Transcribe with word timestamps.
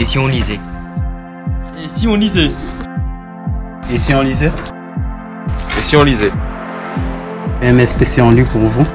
Et 0.00 0.06
si 0.06 0.18
on 0.18 0.28
lisait 0.28 0.58
Et 1.76 1.88
si 1.88 2.08
on 2.08 2.16
lisait 2.16 2.48
Et 3.92 3.98
si 3.98 4.14
on 4.14 4.22
lisait 4.22 4.50
Et 5.78 5.82
si 5.82 5.94
on 5.94 6.02
lisait 6.02 6.30
MSPC 7.62 8.22
en 8.22 8.30
lu 8.30 8.44
pour 8.44 8.62
vous. 8.62 8.86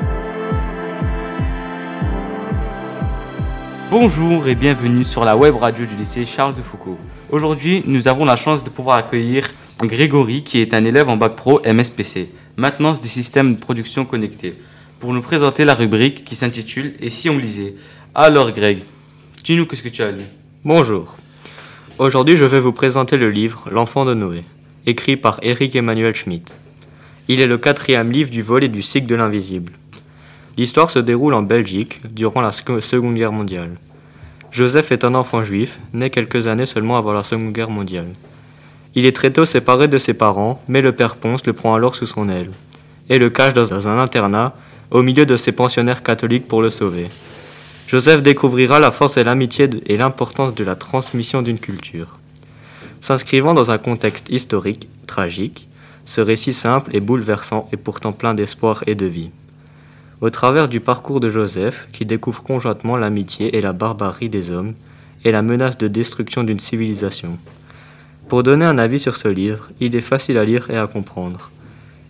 Bonjour 3.92 4.48
et 4.48 4.56
bienvenue 4.56 5.04
sur 5.04 5.24
la 5.24 5.38
web 5.38 5.56
radio 5.56 5.86
du 5.86 5.96
lycée 5.96 6.26
Charles 6.26 6.56
de 6.56 6.64
Foucault. 6.64 6.98
Aujourd'hui, 7.30 7.84
nous 7.86 8.08
avons 8.08 8.26
la 8.26 8.36
chance 8.36 8.64
de 8.64 8.72
pouvoir 8.72 8.98
accueillir 8.98 9.48
Grégory 9.84 10.44
qui 10.44 10.60
est 10.60 10.74
un 10.74 10.84
élève 10.86 11.08
en 11.08 11.18
bac 11.18 11.36
pro 11.36 11.62
MSPC, 11.64 12.32
maintenance 12.58 13.00
des 13.00 13.10
systèmes 13.10 13.54
de 13.54 13.60
production 13.60 14.06
connectés, 14.06 14.56
pour 15.00 15.14
nous 15.14 15.22
présenter 15.22 15.66
la 15.66 15.76
rubrique 15.76 16.26
qui 16.26 16.36
s'intitule 16.36 16.96
Et 17.00 17.12
si 17.12 17.30
on 17.30 17.38
lisait? 17.38 17.76
Alors 18.16 18.52
Greg, 18.52 18.80
dis-nous 19.44 19.68
qu'est-ce 19.68 19.84
que 19.84 19.90
tu 19.90 20.02
as 20.02 20.10
lu 20.10 20.24
Bonjour. 20.68 21.16
Aujourd'hui, 22.00 22.38
je 22.38 22.44
vais 22.44 22.60
vous 22.60 22.72
présenter 22.72 23.18
le 23.18 23.30
livre 23.30 23.66
L'enfant 23.70 24.04
de 24.04 24.16
Noé, 24.16 24.44
écrit 24.88 25.16
par 25.16 25.38
Eric 25.44 25.76
Emmanuel 25.76 26.16
Schmitt. 26.16 26.52
Il 27.28 27.40
est 27.40 27.46
le 27.46 27.60
quatrième 27.60 28.12
livre 28.12 28.32
du 28.32 28.42
volet 28.42 28.68
du 28.68 28.82
cycle 28.82 29.06
de 29.06 29.14
l'invisible. 29.14 29.74
L'histoire 30.58 30.90
se 30.90 30.98
déroule 30.98 31.36
en 31.36 31.44
Belgique 31.44 32.02
durant 32.12 32.42
la 32.42 32.52
Seconde 32.52 33.14
Guerre 33.14 33.32
mondiale. 33.32 33.78
Joseph 34.52 34.92
est 34.92 35.04
un 35.04 35.14
enfant 35.14 35.44
juif, 35.44 35.80
né 35.94 36.10
quelques 36.10 36.48
années 36.48 36.66
seulement 36.66 36.98
avant 36.98 37.14
la 37.14 37.22
Seconde 37.22 37.54
Guerre 37.54 37.70
mondiale. 37.70 38.14
Il 38.96 39.06
est 39.06 39.16
très 39.16 39.30
tôt 39.30 39.46
séparé 39.46 39.88
de 39.88 40.00
ses 40.00 40.16
parents, 40.16 40.60
mais 40.68 40.82
le 40.82 40.94
père 40.94 41.18
Ponce 41.18 41.46
le 41.46 41.54
prend 41.54 41.76
alors 41.76 41.96
sous 41.96 42.08
son 42.08 42.28
aile 42.28 42.50
et 43.08 43.20
le 43.20 43.30
cache 43.30 43.54
dans 43.54 43.88
un 43.88 44.00
internat 44.00 44.56
au 44.90 45.04
milieu 45.04 45.28
de 45.28 45.38
ses 45.38 45.52
pensionnaires 45.52 46.02
catholiques 46.02 46.48
pour 46.48 46.64
le 46.64 46.72
sauver. 46.72 47.06
Joseph 47.96 48.24
découvrira 48.24 48.82
la 48.82 48.92
force 48.92 49.16
et 49.16 49.24
l'amitié 49.24 49.70
et 49.86 49.96
l'importance 49.96 50.54
de 50.54 50.66
la 50.66 50.76
transmission 50.76 51.42
d'une 51.42 51.60
culture. 51.60 52.20
S'inscrivant 53.00 53.54
dans 53.54 53.72
un 53.72 53.78
contexte 53.78 54.28
historique, 54.28 54.90
tragique, 55.08 55.70
ce 56.04 56.20
récit 56.20 56.54
simple 56.54 56.94
et 56.94 57.00
bouleversant 57.00 57.70
est 57.72 57.78
pourtant 57.78 58.12
plein 58.12 58.34
d'espoir 58.34 58.84
et 58.86 58.96
de 58.96 59.06
vie. 59.06 59.30
Au 60.20 60.30
travers 60.30 60.68
du 60.68 60.82
parcours 60.82 61.22
de 61.22 61.30
Joseph, 61.30 61.88
qui 61.94 62.04
découvre 62.04 62.44
conjointement 62.44 62.98
l'amitié 62.98 63.56
et 63.56 63.62
la 63.62 63.72
barbarie 63.72 64.28
des 64.28 64.52
hommes, 64.52 64.74
et 65.24 65.32
la 65.32 65.42
menace 65.42 65.78
de 65.78 65.88
destruction 65.88 66.44
d'une 66.44 66.60
civilisation. 66.60 67.38
Pour 68.28 68.44
donner 68.44 68.66
un 68.66 68.78
avis 68.78 69.00
sur 69.00 69.16
ce 69.16 69.30
livre, 69.30 69.70
il 69.80 69.96
est 69.96 70.02
facile 70.02 70.38
à 70.38 70.44
lire 70.44 70.70
et 70.70 70.78
à 70.78 70.88
comprendre. 70.88 71.50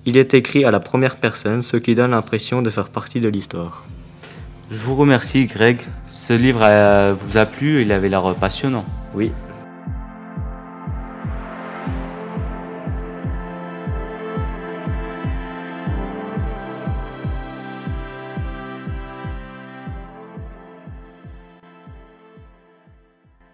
Il 0.08 0.18
est 0.18 0.34
écrit 0.34 0.66
à 0.66 0.72
la 0.72 0.80
première 0.80 1.18
personne, 1.18 1.62
ce 1.62 1.78
qui 1.78 1.94
donne 1.94 2.10
l'impression 2.10 2.64
de 2.64 2.72
faire 2.72 2.90
partie 2.90 3.20
de 3.20 3.30
l'histoire. 3.30 3.86
Je 4.72 4.78
vous 4.78 4.96
remercie 4.96 5.46
Greg, 5.46 5.82
ce 6.08 6.34
livre 6.34 6.62
euh, 6.64 7.14
vous 7.16 7.38
a 7.38 7.46
plu, 7.46 7.84
il 7.84 7.92
avait 7.92 8.10
l'air 8.10 8.34
passionnant. 8.34 8.84
Oui, 9.14 9.32